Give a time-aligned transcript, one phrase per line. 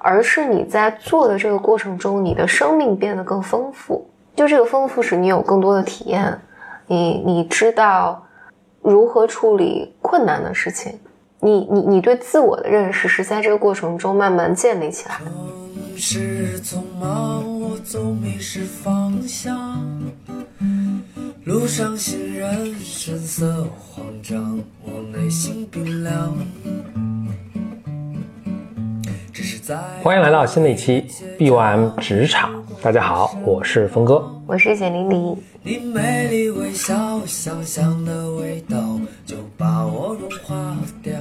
[0.00, 4.10] 而是你在做的这个过程中，你的生命变得更丰富。
[4.34, 6.40] 就这个丰富使你有更多的体验，
[6.86, 8.26] 你你知道
[8.80, 10.98] 如何处理困难的事情，
[11.40, 15.20] 你你你对自我的认识是在这个过程中慢慢建立起来。
[15.96, 19.78] 是匆忙，我总迷失方向。
[21.44, 26.34] 路上行人神色慌张，我内心冰凉。
[30.02, 31.06] 欢迎来到新的一期
[31.38, 32.50] BOM 职场，
[32.82, 35.36] 大家好，我是峰哥，我是简玲玲。
[35.62, 36.94] 你美丽微笑，
[37.26, 38.76] 香香的味道
[39.24, 41.14] 就把我融化掉。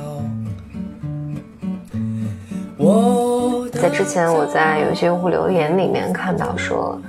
[2.77, 6.99] 我在之前我在有些用户留言里面看到说，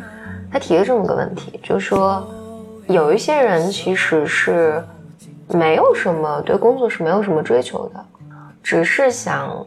[0.52, 2.26] 他提了这么个问题，就是说
[2.86, 4.84] 有一些人其实是
[5.48, 8.04] 没有什么对工作是没有什么追求的，
[8.62, 9.66] 只是想。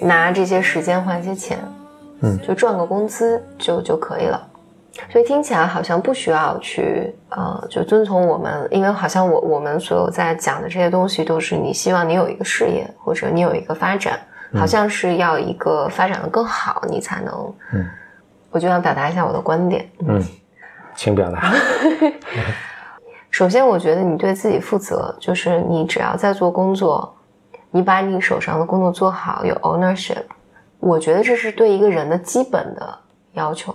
[0.00, 1.58] 拿这些时间换一些钱，
[2.20, 4.48] 嗯，就赚个工资就就可以了，
[5.10, 14.18] 所以听起来好像不需要去呃，就遵从我们，因为好像我我们所有在讲的这些东西都是你希望你有一个事业或者你有一个发展，
[14.54, 17.86] 好像是要一个发展的更好，你才能，嗯，
[18.50, 20.22] 我就想表达一下我的观点，嗯，
[20.96, 21.52] 请表达。
[23.30, 27.16] 首先，我觉得你对自己负责，就是你只要在做工作。
[27.74, 30.22] 你把你手上的工作做好，有 ownership，
[30.78, 32.98] 我觉得这是对一个人的基本的
[33.32, 33.74] 要求，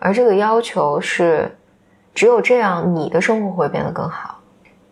[0.00, 1.56] 而这个要求是，
[2.12, 4.40] 只有这样，你的生活会变得更好，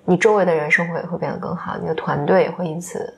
[0.05, 3.13] 你周围的人生活也会变得更好，你的团队也会因此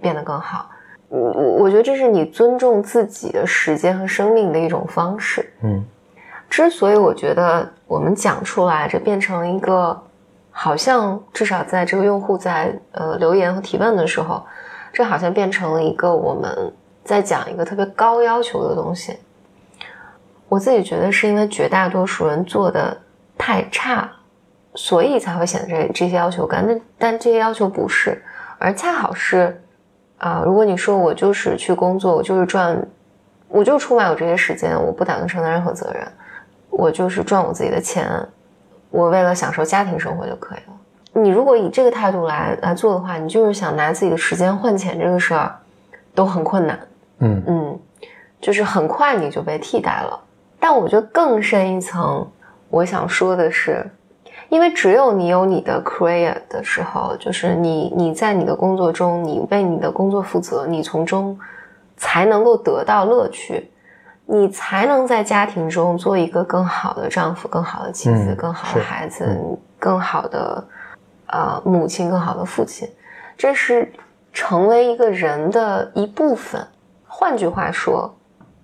[0.00, 0.68] 变得更好。
[1.08, 5.48] 我我我觉得这是你尊重自己的时间和生命的一种方式。
[5.62, 5.84] 嗯，
[6.50, 10.02] 之所以我觉得我们讲出来，这变成一个，
[10.50, 14.44] 好像至少在这个用户在呃留言和提问的时候。
[14.92, 19.16] 这好像变成了一个我们在讲一个特别高要求的东西。
[20.48, 22.94] 我自己觉得是因为绝大多数人做的
[23.38, 24.10] 太差，
[24.74, 26.58] 所以才会显得这这些要求高。
[26.60, 28.22] 但但这些要求不是，
[28.58, 29.62] 而恰好是
[30.18, 32.86] 啊，如果你说我就是去工作，我就是赚，
[33.48, 36.06] 我就出卖我这些时间，我不打算承担任何责任，
[36.68, 38.06] 我就是赚我自己的钱，
[38.90, 40.74] 我为了享受家庭生活就可以了。
[41.14, 45.54] 你如果以这个态度来来做的话，你就是想拿自己的时间换钱，这个事儿
[46.14, 46.78] 都很困难。
[47.18, 47.78] 嗯嗯，
[48.40, 50.18] 就是很快你就被替代了。
[50.58, 52.26] 但我觉得更深一层，
[52.70, 53.84] 我想说的是，
[54.48, 61.38] 因为只有你有你的 career 的时候，就是你你在你的工作中，你为你的工作负责，你从中
[61.96, 63.70] 才能够得到乐趣，
[64.24, 69.38] 你才能在家庭中做一个更好的丈夫、更好的妻子、更好的孩子、
[69.78, 70.64] 更好的。
[71.32, 72.86] 啊，母亲更好的父亲，
[73.38, 73.90] 这是
[74.32, 76.64] 成为一个人的一部分。
[77.06, 78.14] 换句话说，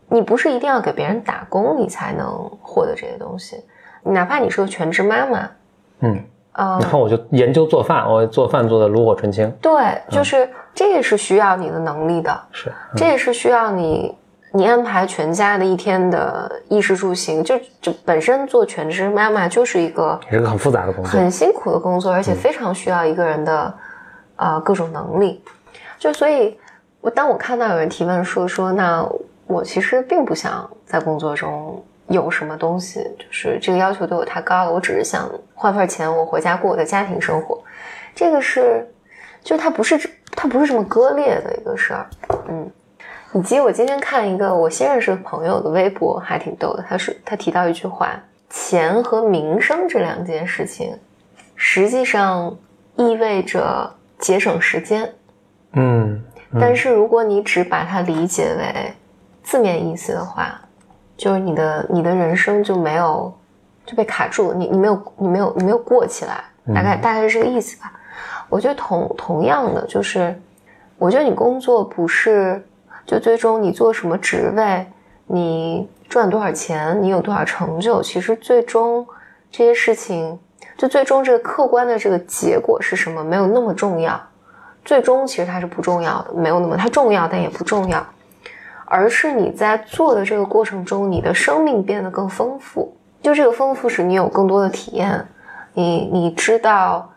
[0.08, 2.28] 你不是一定要给别人打工，你才能
[2.62, 3.64] 获得这些东西。
[4.02, 5.50] 哪怕你是个全职妈妈，
[6.00, 9.50] 嗯啊，然后我就研究做饭，我做饭做的炉火纯青。
[9.60, 14.16] 对，就是这也是需要你的能力的，是，这也是需要你。
[14.52, 23.74] 你安排全家的一天的衣食住行，就就本身做全职妈妈就是一个，是个很复杂的工作，很辛苦的工作，而且非常需要一个人的，
[24.36, 25.44] 呃，各种能力。
[25.98, 26.58] 就所以，
[27.00, 29.06] 我当我看到有人提问说说，那
[29.46, 37.62] 我其实并不想在工作中有什么东西，就是这个要求对我太高了，我只是想换份钱，我回家过我的家庭生活。
[38.14, 38.88] 这个是，
[39.42, 39.98] 就它不是
[40.34, 42.06] 它不是这么割裂的一个事儿，
[42.48, 42.70] 嗯。
[43.34, 46.82] 以及我今天看一个我新认识的朋友的微博，还挺逗的。
[46.88, 48.18] 他是他提到一句话：
[48.48, 50.98] 钱和名声这两件事情，
[51.54, 52.56] 实际上
[52.96, 55.12] 意味着节省时间。
[55.72, 56.24] 嗯，
[56.58, 58.92] 但是如果你只把它理解为
[59.42, 60.58] 字面意思的话，
[61.14, 63.30] 就是你的你的人生就没有
[63.84, 66.42] 就被卡住了，你你没有你没有你没有过起来，
[66.74, 67.92] 大概大概是这个意思吧。
[68.48, 70.34] 我觉得同同样的，就是
[70.96, 72.64] 我觉得你工作不是。
[73.08, 74.86] 就最终你做什么职位，
[75.26, 79.06] 你赚多少钱，你有多少成就，其实最终
[79.50, 80.38] 这些事情，
[80.76, 84.20] 就最终这个客观的这个结果是什么，没有那么重要。
[84.84, 88.06] 最终其实它是不重要的，没有那么它重要，但也不重要。
[88.84, 92.94] 而是你在做的这个过程中，你的生命变得更丰富。
[93.22, 95.26] 就这个丰富使你有更多的体验，
[95.72, 97.10] 你你知道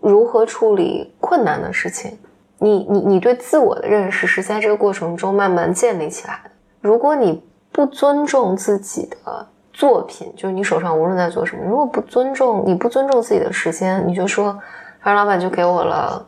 [0.00, 2.18] 如何处理困难的事情。
[2.60, 6.50] 你你你对自我的认识是在这个过程中慢慢建立起来的。
[6.80, 7.42] 如果你
[7.72, 14.52] 不尊重自己的作品，就是你手上无论在做什么，如果不尊重你不尊重自己的时间，你就说，
[15.00, 16.26] 反正老板就给我了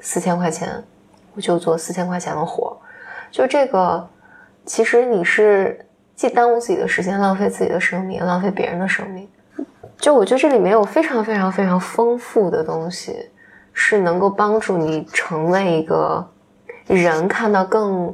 [0.00, 0.82] 四千块钱，
[1.34, 2.76] 我就做四千块钱的活，
[3.30, 4.08] 就这个
[4.64, 5.86] 其实你是
[6.16, 9.28] 既耽误自己的时间，浪费自己的生命，浪费别人的生命。
[9.98, 13.30] 就我觉得这里面有非常非常非常丰富的东西，
[13.80, 16.28] 是能够帮助你成为一个
[16.88, 18.12] 人，看到更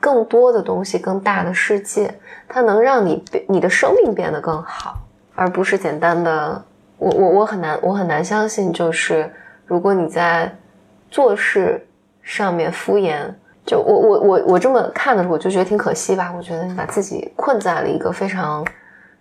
[0.00, 2.12] 更多的东西，更大的世界。
[2.48, 4.98] 它能让你变你的生命变得更好，
[5.36, 6.60] 而不是简单的。
[6.98, 9.32] 我我我很难我很难相信，就是
[9.64, 10.52] 如果你在
[11.08, 11.86] 做事
[12.22, 13.32] 上面敷衍。
[13.64, 16.32] 就我我我我这么看的时候，我就觉得挺可惜吧。
[16.36, 18.64] 我觉得你把自己困在了一个非常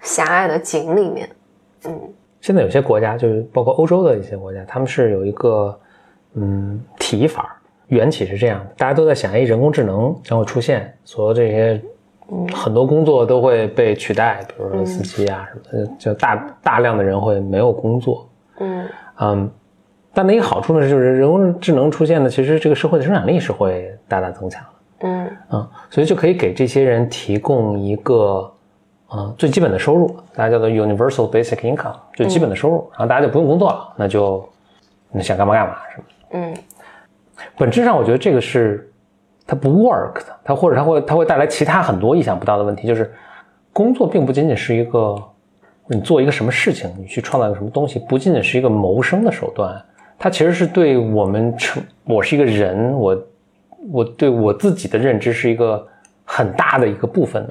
[0.01, 1.27] 狭隘的井里面。
[1.85, 1.99] 嗯，
[2.45, 5.75] 现在有些国家，就是包括欧洲的一些国家，他们是有一个
[6.35, 11.81] 嗯提法，缘起是这样的：大家都在想，哎，人工智能将会出现，所有这些
[12.53, 18.29] 很多工作都会被取代，比如说司机啊什么的，就大大量的人会没有工作。
[18.59, 18.87] 嗯
[19.21, 19.51] 嗯。
[20.13, 24.69] 但那一个好处呢，就是人工智能出现呢，其实这个社会的生产力是会大大增强的。
[25.07, 28.53] 嗯嗯，所以就可以给这些人提供一个
[29.13, 34.47] 嗯最基本的收入，大家叫做 universal basic income，就基本的收入，然后大家就不用工作了，那就
[35.11, 36.03] 你想干嘛干嘛，是吧？
[36.31, 36.53] 嗯，
[37.57, 38.91] 本质上我觉得这个是
[39.45, 43.13] 它不 work 的，它或者它会它会带来其他很多意想不到的问题，就是
[43.71, 45.15] 工作并不仅仅是一个
[45.87, 49.79] 你做一个什么事情，你去创造一个什么东西，不仅仅是一个谋生的手段。
[50.17, 53.27] 它其实是对我们成，我是一个人，我
[53.91, 55.85] 我对我自己的认知是一个
[56.23, 57.45] 很大的一个部分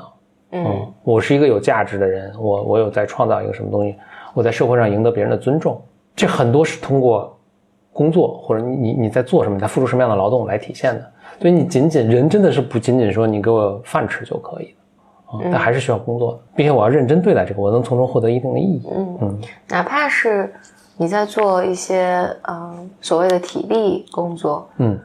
[0.63, 0.71] 呢。
[0.71, 3.97] 嗯，我是一个有价值的人，我我有在创造一个什么东西，
[4.33, 5.81] 我在社会上赢得别人的尊重，
[6.15, 7.37] 这很多是通过
[7.93, 11.11] 工作或者你你你在做什么，在付出什么样的劳动来体现的。
[11.41, 14.75] 所以你仅仅人真的是不仅仅说你给我饭吃就可以
[15.33, 18.83] 的，啊，但还是需要工作的，并且我要认真对待这个，我能从中获得一定的意义。
[18.95, 20.53] 嗯嗯，哪怕是。
[20.97, 24.97] 你在做一些嗯所谓的体力工作，嗯，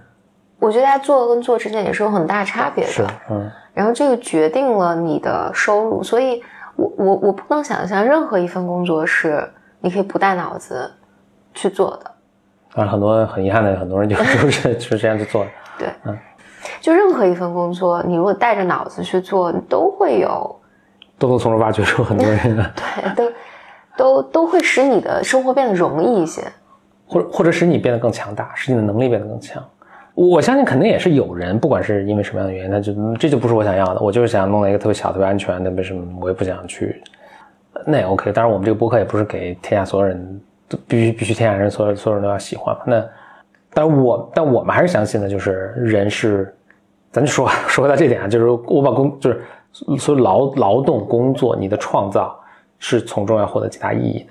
[0.59, 6.43] 我觉得做跟做之间也是有很大差别的，是，嗯，然后这个决定了你的收入，所以
[6.75, 9.49] 我我我不能想象任何一份工作是
[9.79, 10.91] 你可以不带脑子
[11.53, 12.11] 去做的，
[12.81, 16.17] 啊，很多很遗憾的，很多人就 就是就是这样去做的，对，嗯，
[16.81, 20.59] 就任何一份工作，你如果带着脑子去做，都会有，
[21.17, 22.37] 都能从中挖掘出很多人，
[22.75, 23.31] 对，都。
[23.97, 26.41] 都都会使你的生活变得容易一些，
[27.05, 29.61] 或者或者使你变得更强大，使你的能力变得更强。
[30.27, 34.01] 我相信肯定也是有人，不管是因为什么样的原因，那就这就不是我想要的。
[34.01, 37.01] 我就是想弄了一个特别小、特别安全的，为什么我也不想去？
[37.85, 38.29] 那也 OK。
[38.33, 42.75] 当然，我们这个博客也不是给天下所有人都必须必须天下人所有所有人都要喜欢。
[42.85, 43.05] 那
[43.73, 46.53] 但我但我们还是相信的，就是人是，
[47.11, 49.41] 咱就说 说回到这点啊，就是我把工就是
[49.97, 52.35] 所有劳劳动工作，你的创造。
[52.81, 54.29] 是从中要获得极大意义的，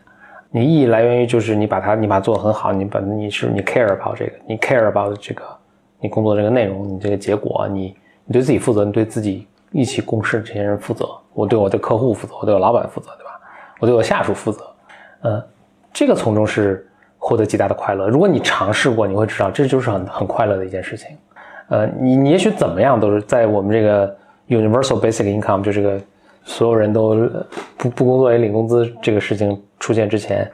[0.51, 5.43] 你意义来源于就是你把它你把它做得很好，你把你是你 care about 这个，你 care about 这个
[6.01, 13.41] 你工作这个内容，你这个结果，你你对自己负责，你对自己一起共事这些人负责，我对我的客户负责，我对我老板负责，对吧？
[13.81, 14.65] 我对我下属负责，
[15.23, 15.43] 嗯，
[15.93, 16.87] 这个从中是
[17.19, 18.09] 获得极大的快乐。
[18.09, 21.09] 如果你尝试过，你会知道这就是很很快乐的一件事情。
[21.69, 24.17] 呃，你你也许怎么样都是在我们这个
[24.49, 26.01] universal basic income 就这个。
[26.45, 27.15] 所有人都
[27.77, 30.51] 不不工作也领工资这个事情出现之前，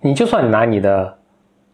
[0.00, 1.18] 你就算你拿你的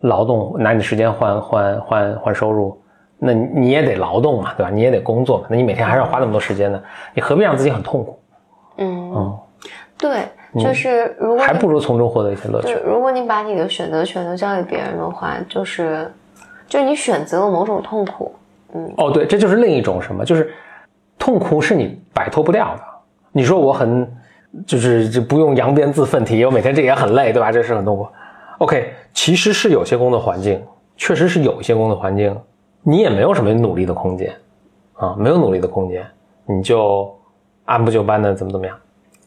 [0.00, 2.78] 劳动拿你的时间换换换换收入，
[3.18, 4.70] 那你也得劳动嘛，对吧？
[4.70, 6.82] 你也得工作嘛，那你每天还是要花那么多时间的，
[7.14, 8.18] 你何必让自己很痛苦？
[8.78, 9.38] 嗯嗯，
[9.96, 10.28] 对，
[10.62, 12.74] 就是如果还不如从中获得一些乐趣。
[12.84, 16.12] 如果你把你的选择权都交给别人的话，就是
[16.68, 18.34] 就是你选择了某种痛苦。
[18.74, 20.24] 嗯，哦，对，这就是另一种什么？
[20.24, 20.52] 就是
[21.18, 22.82] 痛苦是你摆脱不掉的。
[23.32, 24.06] 你说我很，
[24.66, 27.50] 就是就不用扬鞭自奋蹄，我每天这也很累，对吧？
[27.50, 28.06] 这是很痛苦。
[28.58, 30.62] OK，其实是有些工作环境，
[30.96, 32.36] 确实是有一些工作环境，
[32.82, 34.34] 你也没有什么努力的空间，
[34.94, 36.04] 啊，没有努力的空间，
[36.46, 37.14] 你就
[37.66, 38.76] 按部就班的怎么怎么样。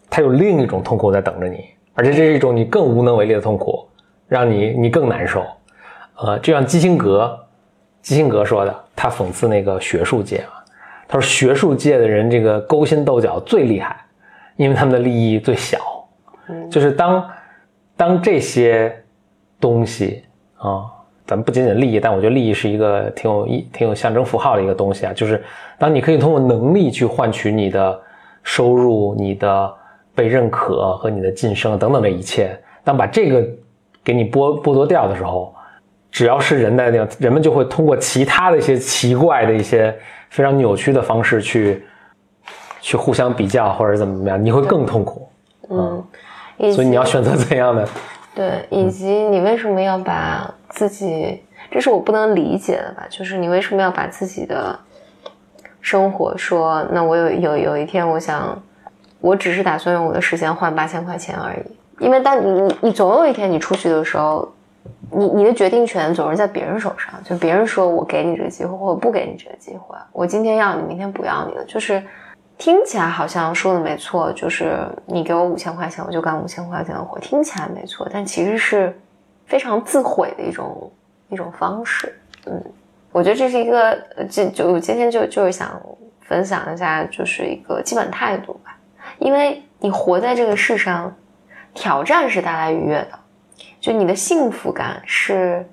[0.09, 3.88] 他有另一种痛苦在等着你，而且这是一种你更无能为力的痛苦，
[4.27, 5.45] 让你你更难受。
[6.15, 7.39] 呃，就像基辛格，
[8.01, 10.57] 基辛格说的，他讽刺那个学术界啊。
[11.12, 14.00] 他说：“学术界的人这个勾心斗角最厉害，
[14.57, 15.79] 因为他们的利益最小。
[16.69, 17.27] 就是当
[17.98, 18.95] 当这些
[19.59, 20.23] 东西
[20.57, 20.85] 啊，
[21.25, 25.13] 咱们不仅仅利益，但我觉得利益是一个挺有意、挺有象征符号的一个东西啊。
[25.13, 25.43] 就是
[25.77, 27.99] 当你可以通过能力去换取你的
[28.43, 29.73] 收入、你的
[30.15, 33.45] 被认可和你的晋升等等的一切，当把这个
[34.03, 35.53] 给你剥剥夺掉的时候，
[36.11, 39.95] 只要是人的那人们就会通过其他的一些奇怪的一些。”
[40.29, 41.83] 非常扭曲的方式去，
[42.81, 45.27] 去互相比较或者怎么怎么样，你会更痛苦。
[45.71, 46.03] 嗯，
[46.71, 47.83] 所以你要选择怎样的？
[48.39, 53.05] 对，以及你为什么要把自己，这是我不能理解的吧？
[53.10, 54.79] 就是你为什么要把自己的
[55.81, 58.58] 生活说，那我有有有一天，我想，
[59.19, 62.05] 我只是打算用我的时间换八千块钱而已。
[62.05, 64.50] 因为当你你你总有一天你出去的时候，
[65.12, 67.22] 你你的决定权总是在别人手上。
[67.25, 71.65] 就别人说我给你这个机会，或者不给你这个机会，我今天要你，明天不要你了。
[71.65, 72.01] 就是
[72.59, 78.95] 听起来好像说的没错，就是你给我五千块钱，我就干五千块钱的活，听起来没错，但其实是
[79.47, 80.91] 非常自毁的一种
[81.29, 82.15] 一种方式。
[82.45, 82.63] 嗯，
[83.11, 83.97] 我觉得这是一个，
[84.29, 85.81] 就就我今天就就是想
[86.21, 88.77] 分享一下，就是一个基本态度吧。
[89.17, 91.11] 因为你活在这个世上。
[91.71, 93.19] 挑战是带来愉悦的，
[93.79, 95.63] 就你的幸福感是，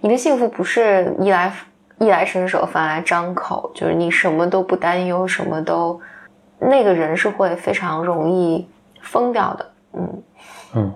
[0.00, 1.52] 你的幸福不是衣来
[1.98, 6.00] 衣来伸手饭来张口，就是你什么都不担忧，什么都，
[6.68, 8.68] 那个人是会非常容易
[9.00, 10.22] 疯掉的，嗯
[10.74, 10.94] 嗯，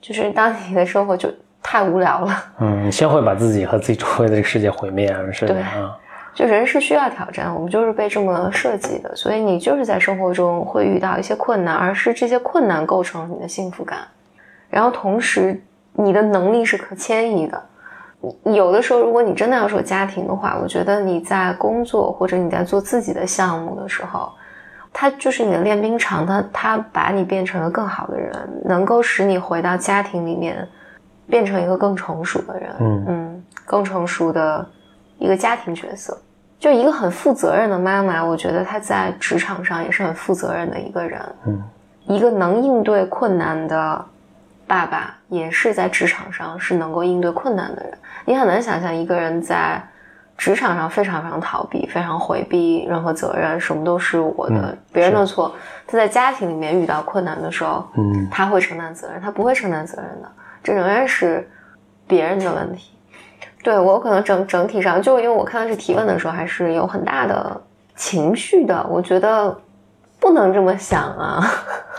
[0.00, 1.28] 就是当你的生活就
[1.62, 5.98] 太无聊了，嗯，你先会把自己和自己周围的这个世界毁灭，是对啊。
[6.34, 13.98] 就人是需要挑战，我们就是被这么设计的，所以你就是在生活中会遇到一些困难，而是这些困难构成了你的幸福感。
[14.70, 17.62] 然后同时，你的能力是可迁移的。
[18.44, 24.32] 有的时候，如果你真的要说家庭的话，我觉得你在工作或者你在做自己的项目的时候，
[24.92, 28.32] 它就是你的练兵场，他他把你变成了更好的人，
[28.64, 30.68] 能够使你回到家庭里面，
[31.26, 32.70] 变成一个更成熟的人。
[32.80, 34.66] 嗯嗯，更成熟的。
[35.18, 36.18] 一个家庭角色，
[36.58, 41.20] 就一个很负责任的妈妈，我觉得她在职场上也是很负责任的一个人。
[41.46, 41.62] 嗯，
[42.08, 44.04] 一个能应对困难的
[44.66, 47.92] 爸爸，也是在职场上是能够应对困难的人。
[48.24, 49.80] 你很难想象一个人在
[50.42, 55.54] 职场上非常非常逃避、非常回避任何责任，什么都是我的、别人的错。
[55.86, 60.28] 他在家庭里面遇到困难的时候，嗯，他会承担责任，他不会承担责任的，
[60.60, 61.48] 这仍然是
[62.08, 62.90] 别人的问题。
[63.62, 67.62] 对我可能整整体上，就因为我看到这提问的时候，还是有很大的
[67.94, 68.84] 情绪的。
[68.90, 69.56] 我觉得
[70.18, 71.46] 不能这么想啊，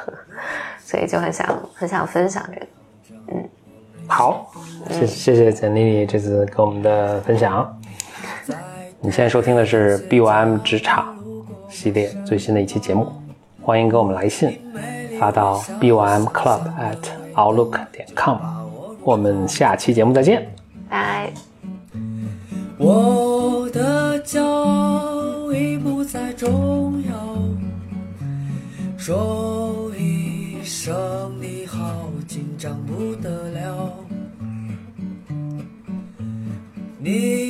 [0.83, 2.65] 所以就很想很想分享这个。
[3.29, 3.49] 嗯，
[4.05, 4.51] 好，
[4.89, 7.73] 谢谢谢简丽丽这次给我们的分享。
[9.05, 11.13] 你现在收听的是 BOM 职场
[11.69, 13.11] 系列最新的一期节目，
[13.61, 14.57] 欢迎给我们来信，
[15.19, 16.97] 发到 BOM Club at
[17.33, 18.37] outlook 点 com。
[19.01, 20.49] 我们下期节目再见，
[20.87, 21.29] 拜。
[22.77, 27.37] 我的骄傲已不再重要，
[28.97, 30.95] 说一声
[31.41, 33.93] 你好，紧张不得了。
[36.99, 37.42] 你。